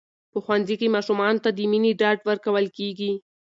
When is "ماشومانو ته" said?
0.95-1.49